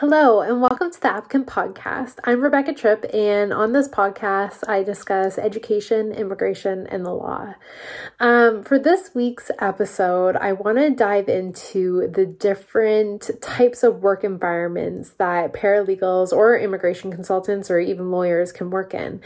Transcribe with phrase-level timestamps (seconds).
[0.00, 2.20] Hello, and welcome to the Applicant Podcast.
[2.22, 7.54] I'm Rebecca Tripp, and on this podcast, I discuss education, immigration, and the law.
[8.20, 14.22] Um, for this week's episode, I want to dive into the different types of work
[14.22, 19.20] environments that paralegals or immigration consultants or even lawyers can work in.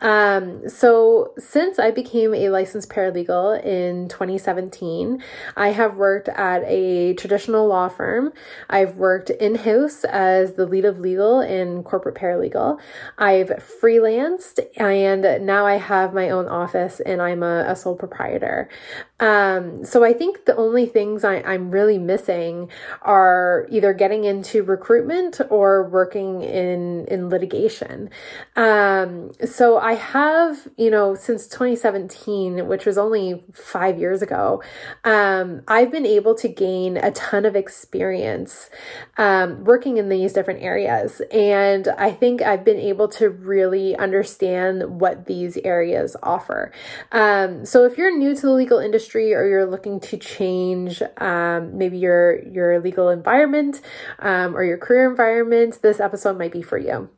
[0.00, 5.22] Um, so, since I became a licensed paralegal in 2017,
[5.56, 8.32] I have worked at a traditional law firm,
[8.68, 12.80] I've worked in house as the lead of legal in corporate paralegal.
[13.18, 18.70] I've freelanced and now I have my own office and I'm a, a sole proprietor.
[19.18, 22.68] Um, so I think the only things I, I'm really missing
[23.00, 28.10] are either getting into recruitment or working in in litigation.
[28.56, 34.62] Um, so I have, you know, since 2017, which was only five years ago,
[35.04, 38.68] um, I've been able to gain a ton of experience
[39.16, 45.00] um, working in these different areas, and I think I've been able to really understand
[45.00, 46.70] what these areas offer.
[47.12, 51.02] Um, so if you're new to the legal industry industry or you're looking to change
[51.18, 53.80] um, maybe your your legal environment
[54.18, 57.08] um, or your career environment, this episode might be for you.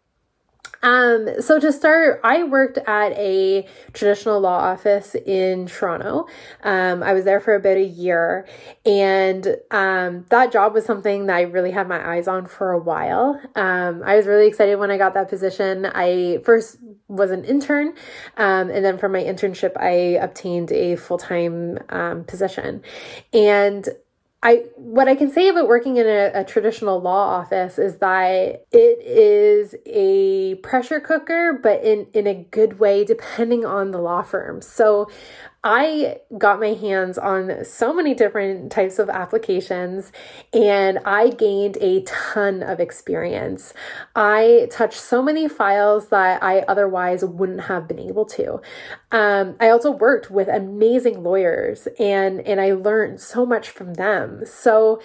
[0.82, 6.26] Um, so to start, I worked at a traditional law office in Toronto.
[6.62, 8.46] Um, I was there for about a year,
[8.86, 12.78] and um, that job was something that I really had my eyes on for a
[12.78, 13.40] while.
[13.56, 15.84] Um, I was really excited when I got that position.
[15.86, 16.78] I first
[17.08, 17.94] was an intern,
[18.36, 22.82] um, and then for my internship, I obtained a full time um, position,
[23.32, 23.88] and
[24.42, 28.64] I what I can say about working in a, a, traditional law office is that
[28.70, 34.22] it is a pressure cooker, but in in a good way, depending on the law
[34.22, 34.62] firm.
[34.62, 35.10] So
[35.64, 40.12] I got my hands on so many different types of applications
[40.52, 43.74] and I gained a ton of experience.
[44.14, 48.60] I touched so many files that I otherwise wouldn't have been able to.
[49.10, 54.44] Um, I also worked with amazing lawyers and, and I learned so much from them.
[54.46, 55.00] So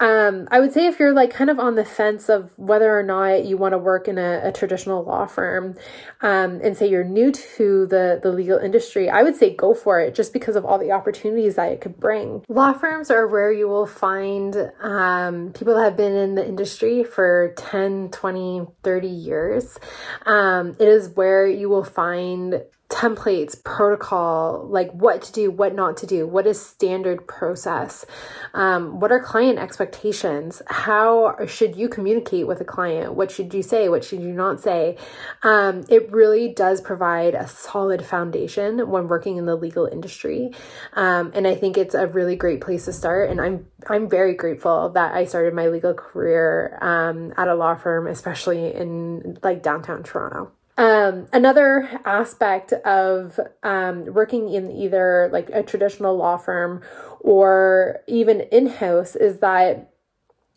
[0.00, 3.02] um, I would say if you're like kind of on the fence of whether or
[3.02, 5.74] not you want to work in a, a traditional law firm,
[6.20, 9.98] um, and say you're new to the the legal industry, I would say go for
[9.98, 12.44] it just because of all the opportunities that it could bring.
[12.48, 17.04] Law firms are where you will find um, people that have been in the industry
[17.04, 19.78] for 10, 20, 30 years.
[20.26, 25.96] Um, it is where you will find templates, protocol, like what to do, what not
[25.98, 28.06] to do, what is standard process,
[28.54, 33.62] um, what are client expectations, how should you communicate with a client, what should you
[33.62, 34.96] say, what should you not say.
[35.42, 40.52] Um, it really does provide a solid foundation when working in the legal industry,
[40.94, 43.28] um, and I think it's a really great place to start.
[43.30, 47.74] And I'm I'm very grateful that I started my legal career um, at a law
[47.74, 50.52] firm, especially in like downtown Toronto.
[50.78, 56.82] Um, another aspect of um, working in either like a traditional law firm
[57.18, 59.90] or even in house is that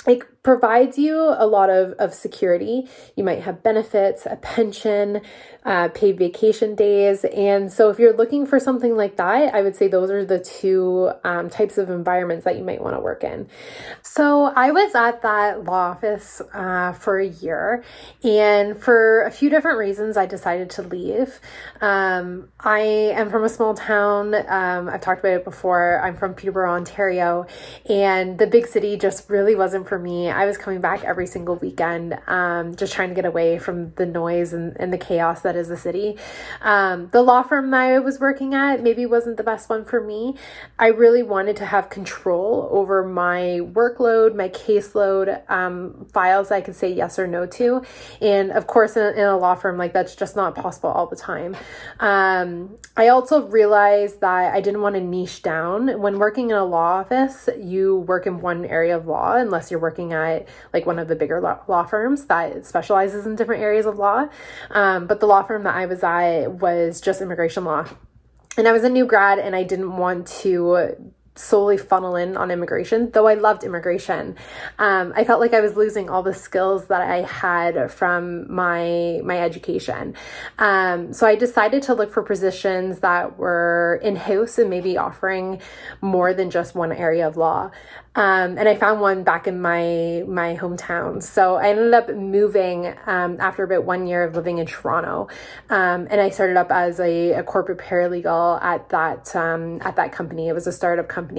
[0.06, 2.88] it provides you a lot of, of security.
[3.16, 5.22] You might have benefits, a pension,
[5.63, 7.24] uh, paid vacation days.
[7.25, 10.40] And so, if you're looking for something like that, I would say those are the
[10.40, 13.47] two um, types of environments that you might want to work in.
[14.01, 17.84] So, I was at that law office uh, for a year,
[18.24, 21.40] and for a few different reasons, I decided to leave.
[21.81, 24.34] Um, I am from a small town.
[24.34, 26.01] Um, I've talked about it before.
[26.03, 27.46] I'm from Peterborough, Ontario,
[27.88, 30.31] and the big city just really wasn't for me.
[30.31, 34.06] I was coming back every single weekend, um, just trying to get away from the
[34.06, 36.18] noise and, and the chaos that is the city.
[36.62, 40.02] Um, the law firm that I was working at maybe wasn't the best one for
[40.02, 40.36] me.
[40.80, 46.75] I really wanted to have control over my workload, my caseload, um, files I could
[46.75, 47.84] say yes or no to.
[48.22, 51.16] And of course, in, in a law firm, like that's just not possible all the
[51.16, 51.56] time.
[52.00, 56.02] Um, I also realized that I didn't want to niche down.
[56.02, 59.80] When working in a law office, you work in one area of law unless you're
[59.80, 63.62] working at at like one of the bigger law, law firms that specializes in different
[63.62, 64.28] areas of law.
[64.69, 67.88] Um, but the law firm that I was at was just immigration law.
[68.57, 72.52] And I was a new grad and I didn't want to solely funnel in on
[72.52, 74.36] immigration, though I loved immigration.
[74.80, 79.22] Um, I felt like I was losing all the skills that I had from my
[79.24, 80.16] my education.
[80.60, 85.62] Um, so I decided to look for positions that were in house and maybe offering
[86.02, 87.72] more than just one area of law.
[88.14, 91.24] Um, and I found one back in my my hometown.
[91.24, 95.30] So I ended up moving um, after about one year of living in Toronto,
[95.70, 100.12] um, and I started up as a, a corporate paralegal at that um, at that
[100.12, 100.50] company.
[100.50, 101.31] It was a startup company.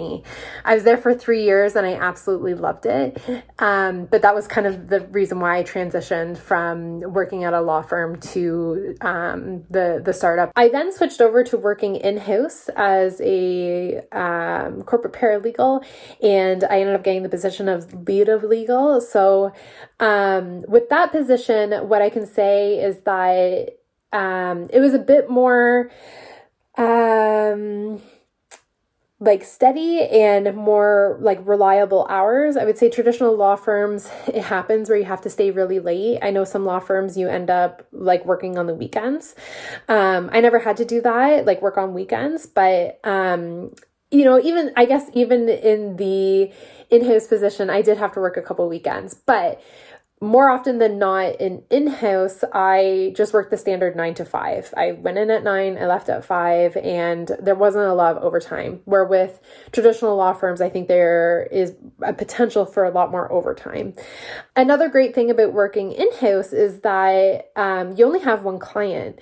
[0.64, 3.20] I was there for three years, and I absolutely loved it.
[3.58, 7.60] Um, but that was kind of the reason why I transitioned from working at a
[7.60, 10.52] law firm to um, the the startup.
[10.56, 14.02] I then switched over to working in house as a
[14.86, 15.84] corporate paralegal
[16.22, 19.00] and I ended up getting the position of lead of legal.
[19.00, 19.52] So,
[20.00, 23.76] um, with that position, what I can say is that
[24.12, 25.90] um, it was a bit more
[26.76, 28.00] um,
[29.22, 32.56] like steady and more like reliable hours.
[32.56, 36.18] I would say traditional law firms, it happens where you have to stay really late.
[36.22, 39.36] I know some law firms you end up like working on the weekends.
[39.88, 43.72] Um, I never had to do that, like work on weekends, but um,
[44.10, 46.52] you know, even I guess even in the
[46.90, 49.62] in his position, I did have to work a couple weekends, but
[50.22, 54.92] more often than not in in-house i just worked the standard nine to five i
[54.92, 58.80] went in at nine i left at five and there wasn't a lot of overtime
[58.84, 59.40] where with
[59.72, 63.92] traditional law firms i think there is a potential for a lot more overtime
[64.54, 69.18] another great thing about working in-house is that um, you only have one client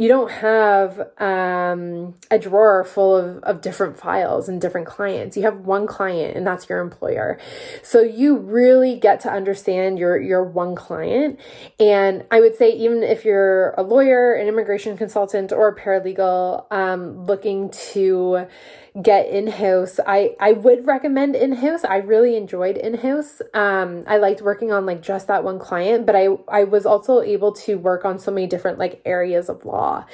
[0.00, 5.36] you don't have um, a drawer full of, of different files and different clients.
[5.36, 7.38] You have one client and that's your employer.
[7.82, 11.40] So you really get to understand your, your one client.
[11.78, 16.66] And I would say, even if you're a lawyer, an immigration consultant, or a paralegal
[16.70, 18.46] um, looking to
[19.00, 20.00] get in-house.
[20.06, 21.84] I i would recommend in-house.
[21.84, 23.40] I really enjoyed in-house.
[23.54, 27.20] Um i liked working on like just that one client but i i was also
[27.20, 30.04] able to work on so many different like areas of law.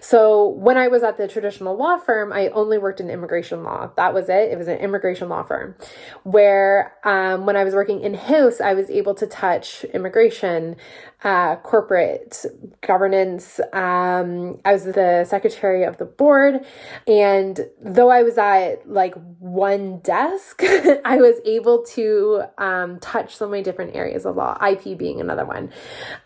[0.00, 3.90] So when i was at the traditional law firm i only worked in immigration law.
[3.96, 4.50] That was it.
[4.50, 5.76] It was an immigration law firm
[6.24, 10.76] where um when i was working in-house i was able to touch immigration
[11.24, 12.44] uh, corporate
[12.82, 13.58] governance.
[13.72, 16.64] Um, I was the secretary of the board.
[17.06, 20.62] And though I was at like one desk,
[21.04, 25.44] I was able to um, touch so many different areas of law, IP being another
[25.44, 25.70] one.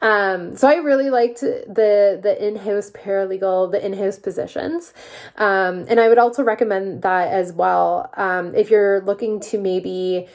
[0.01, 4.93] Um, so I really liked the, the in house paralegal, the in house positions.
[5.37, 10.29] Um, and I would also recommend that as well um, if you're looking to maybe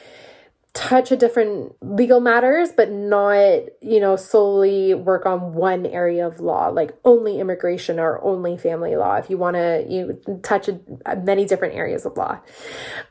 [0.75, 6.41] touch a different legal matters but not you know solely work on one area of
[6.41, 11.15] law like only immigration or only family law if you want to you touch a,
[11.15, 12.37] many different areas of law.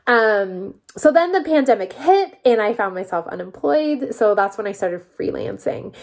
[0.05, 4.71] Um so then the pandemic hit and i found myself unemployed so that's when i
[4.71, 5.95] started freelancing.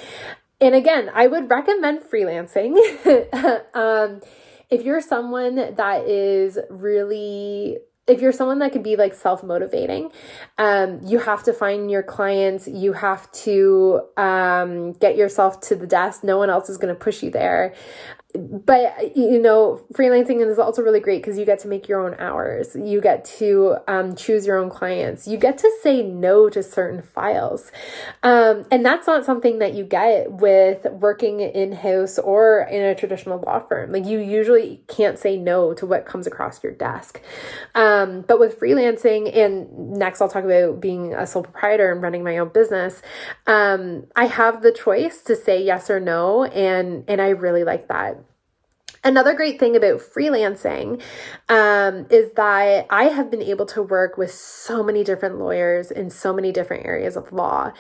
[0.61, 2.77] And again i would recommend freelancing.
[3.73, 4.21] Um
[4.69, 10.11] if you're someone that is really if you're someone that can be like self motivating,
[10.59, 12.67] um, you have to find your clients.
[12.67, 16.25] You have to um, get yourself to the desk.
[16.25, 17.75] No one else is going to push you there
[18.35, 22.19] but you know freelancing is also really great because you get to make your own
[22.19, 22.75] hours.
[22.75, 25.27] You get to um, choose your own clients.
[25.27, 27.71] You get to say no to certain files.
[28.23, 33.41] Um, and that's not something that you get with working in-house or in a traditional
[33.41, 33.93] law firm.
[33.93, 37.21] Like you usually can't say no to what comes across your desk.
[37.75, 42.25] Um, but with freelancing and next i'll talk about being a sole proprietor and running
[42.25, 43.03] my own business
[43.47, 47.89] um, i have the choice to say yes or no and and i really like
[47.89, 48.22] that
[49.05, 51.03] Another great thing about freelancing
[51.49, 56.09] um, is that I have been able to work with so many different lawyers in
[56.09, 57.73] so many different areas of law.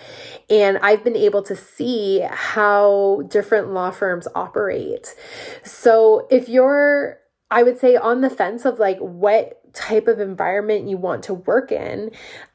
[0.50, 5.14] And I've been able to see how different law firms operate.
[5.62, 7.18] So if you're,
[7.52, 11.34] I would say, on the fence of like what type of environment you want to
[11.34, 12.10] work in,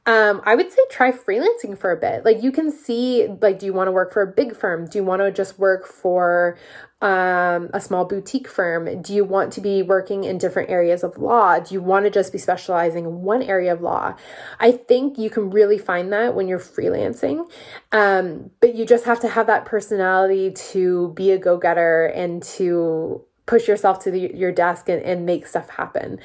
[0.06, 2.24] um, I would say try freelancing for a bit.
[2.24, 4.88] Like you can see, like, do you want to work for a big firm?
[4.88, 6.58] Do you want to just work for
[7.02, 9.02] um, a small boutique firm?
[9.02, 11.60] Do you want to be working in different areas of law?
[11.60, 14.16] Do you want to just be specializing in one area of law?
[14.60, 17.50] I think you can really find that when you're freelancing.
[17.92, 22.42] Um, but you just have to have that personality to be a go getter and
[22.44, 26.20] to push yourself to the, your desk and, and make stuff happen.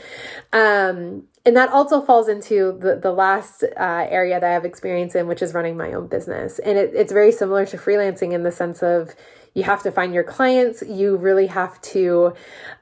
[0.52, 5.14] Um, and that also falls into the, the last uh, area that I have experience
[5.14, 6.58] in, which is running my own business.
[6.58, 9.14] And it, it's very similar to freelancing in the sense of
[9.54, 12.34] you have to find your clients, you really have to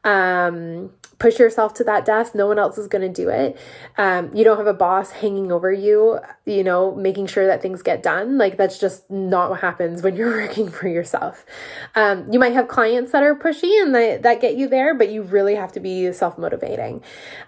[0.04, 2.34] um, push yourself to that desk.
[2.34, 3.58] No one else is going to do it.
[3.98, 7.82] Um, you don't have a boss hanging over you, you know, making sure that things
[7.82, 8.38] get done.
[8.38, 11.44] Like that's just not what happens when you're working for yourself.
[11.94, 15.10] Um, you might have clients that are pushy and that, that get you there, but
[15.10, 17.02] you really have to be self motivating.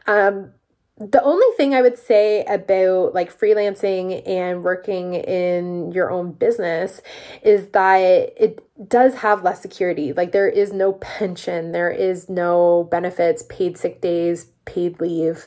[0.06, 0.52] Um,
[0.98, 7.00] the only thing I would say about like freelancing and working in your own business
[7.42, 10.12] is that it does have less security.
[10.12, 15.46] Like there is no pension, there is no benefits, paid sick days, paid leave.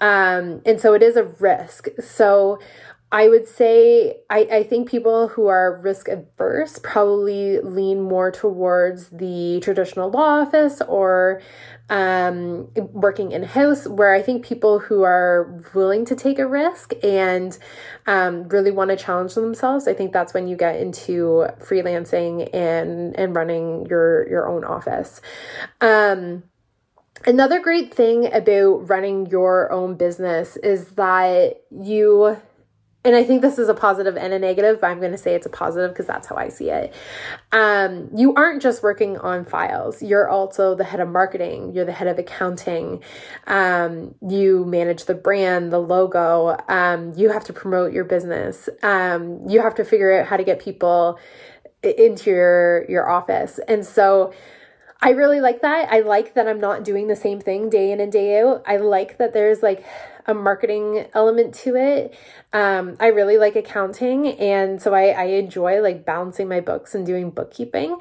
[0.00, 1.88] Um, and so it is a risk.
[2.00, 2.60] So
[3.12, 9.10] I would say I, I think people who are risk averse probably lean more towards
[9.10, 11.40] the traditional law office or
[11.88, 16.94] um, working in house, where I think people who are willing to take a risk
[17.04, 17.56] and
[18.08, 23.16] um, really want to challenge themselves, I think that's when you get into freelancing and
[23.16, 25.20] and running your your own office.
[25.80, 26.42] Um,
[27.24, 32.36] another great thing about running your own business is that you
[33.06, 35.36] and I think this is a positive and a negative, but I'm going to say
[35.36, 36.92] it's a positive because that's how I see it.
[37.52, 41.92] Um, you aren't just working on files, you're also the head of marketing, you're the
[41.92, 43.04] head of accounting,
[43.46, 49.48] um, you manage the brand, the logo, um, you have to promote your business, um,
[49.48, 51.16] you have to figure out how to get people
[51.84, 53.60] into your, your office.
[53.68, 54.34] And so,
[55.06, 55.92] I really like that.
[55.92, 58.64] I like that I'm not doing the same thing day in and day out.
[58.66, 59.84] I like that there's like
[60.26, 62.12] a marketing element to it.
[62.52, 67.06] Um, I really like accounting, and so I, I enjoy like balancing my books and
[67.06, 67.98] doing bookkeeping.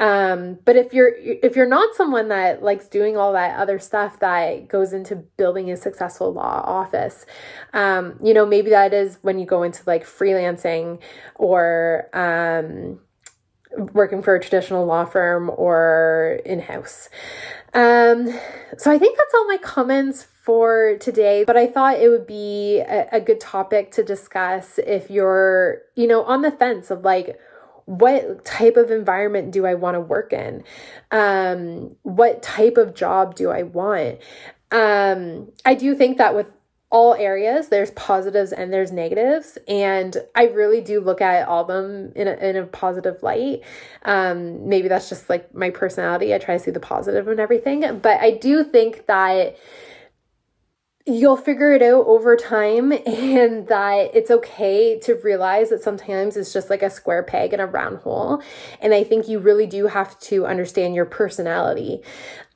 [0.00, 4.18] Um, but if you're if you're not someone that likes doing all that other stuff
[4.18, 7.24] that goes into building a successful law office,
[7.72, 10.98] um, you know maybe that is when you go into like freelancing
[11.36, 12.98] or um,
[13.76, 17.08] working for a traditional law firm or in house.
[17.74, 18.28] Um,
[18.78, 22.78] so I think that's all my comments for today, but I thought it would be
[22.78, 27.38] a, a good topic to discuss if you're, you know, on the fence of like,
[27.84, 30.62] what type of environment do I want to work in?
[31.10, 34.18] Um, what type of job do I want?
[34.70, 36.48] Um, I do think that with
[36.90, 41.68] all areas there's positives and there's negatives and i really do look at all of
[41.68, 43.60] them in a, in a positive light.
[44.04, 46.34] Um, maybe that's just like my personality.
[46.34, 49.56] I try to see the positive in everything but i do think that
[51.08, 56.52] you'll figure it out over time and that it's okay to realize that sometimes it's
[56.52, 58.42] just like a square peg in a round hole
[58.80, 62.00] and i think you really do have to understand your personality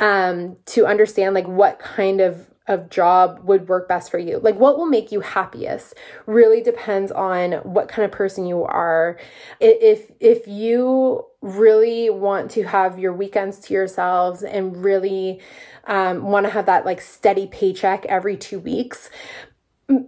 [0.01, 4.38] um, to understand like what kind of of job would work best for you.
[4.38, 5.95] Like what will make you happiest
[6.26, 9.19] really depends on what kind of person you are.
[9.61, 15.40] If if you really want to have your weekends to yourselves and really
[15.85, 19.11] um, want to have that like steady paycheck every two weeks,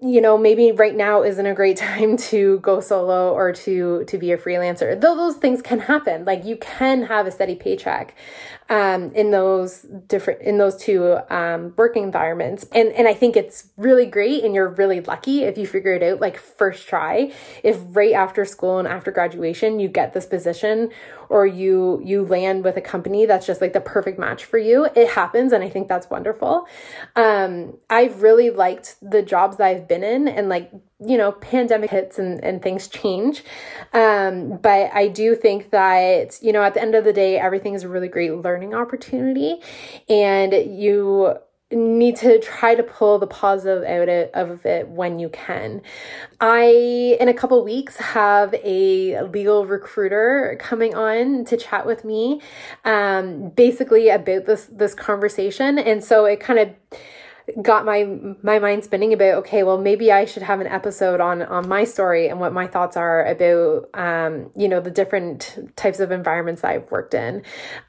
[0.03, 4.19] you know maybe right now isn't a great time to go solo or to to
[4.19, 4.99] be a freelancer.
[5.01, 6.25] Though those things can happen.
[6.25, 8.15] Like you can have a steady paycheck
[8.69, 12.67] um, in those different in those two um, working environments.
[12.73, 16.03] And and i think it's really great and you're really lucky if you figure it
[16.03, 17.33] out like first try.
[17.63, 20.91] If right after school and after graduation you get this position
[21.29, 24.87] or you you land with a company that's just like the perfect match for you
[24.95, 26.67] it happens and i think that's wonderful.
[27.17, 30.71] Um, i've really liked the jobs that i've been in and like
[31.05, 33.43] you know pandemic hits and, and things change
[33.93, 37.75] um, but i do think that you know at the end of the day everything
[37.75, 39.57] is a really great learning opportunity
[40.09, 41.37] and you
[41.75, 45.83] need to try to pull the positive out of it when you can.
[46.41, 52.41] I, in a couple weeks, have a legal recruiter coming on to chat with me,
[52.85, 57.01] um, basically about this this conversation, and so it kind of
[57.63, 58.05] got my
[58.43, 61.85] my mind spinning about okay well maybe i should have an episode on on my
[61.85, 66.63] story and what my thoughts are about um you know the different types of environments
[66.63, 67.43] that i've worked in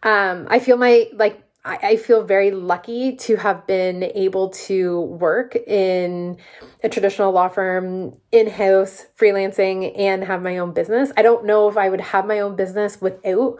[0.03, 5.01] um i feel my like I, I feel very lucky to have been able to
[5.01, 6.37] work in
[6.83, 11.11] a traditional law firm, in house, freelancing, and have my own business.
[11.17, 13.57] I don't know if I would have my own business without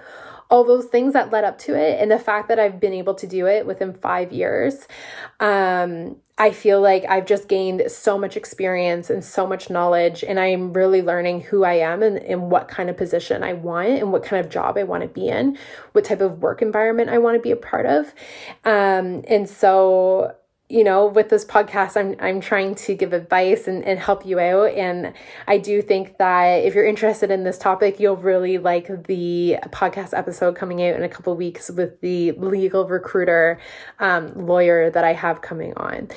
[0.49, 3.15] all those things that led up to it and the fact that I've been able
[3.15, 4.87] to do it within five years.
[5.39, 10.37] Um, I feel like I've just gained so much experience and so much knowledge, and
[10.37, 14.11] I'm really learning who I am and, and what kind of position I want and
[14.11, 15.57] what kind of job I want to be in,
[15.93, 18.13] what type of work environment I want to be a part of.
[18.65, 20.35] Um, and so
[20.67, 24.39] you know with this podcast i'm i'm trying to give advice and, and help you
[24.39, 24.71] out.
[24.73, 25.13] And
[25.47, 30.17] i do think that if you're interested in this topic you'll really like the podcast
[30.17, 33.59] episode coming out in a couple weeks with the legal recruiter
[33.99, 36.09] um, lawyer that i have coming on.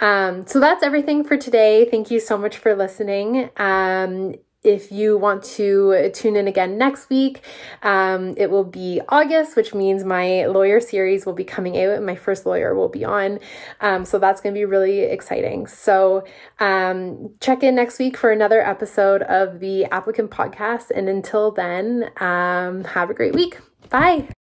[0.00, 1.84] Um, so that's everything for today.
[1.90, 3.50] Thank you so much for listening.
[3.56, 4.34] Um,
[4.66, 7.42] if you want to tune in again next week,
[7.82, 12.04] um, it will be August, which means my lawyer series will be coming out and
[12.04, 13.38] my first lawyer will be on.
[13.80, 15.66] Um, so that's going to be really exciting.
[15.66, 16.24] So
[16.58, 20.90] um, check in next week for another episode of the Applicant Podcast.
[20.94, 23.58] And until then, um, have a great week.
[23.88, 24.35] Bye.